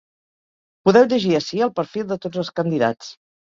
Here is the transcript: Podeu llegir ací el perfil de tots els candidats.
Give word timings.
Podeu 0.89 1.05
llegir 1.11 1.35
ací 1.41 1.61
el 1.67 1.73
perfil 1.81 2.09
de 2.13 2.19
tots 2.25 2.43
els 2.45 2.51
candidats. 2.63 3.13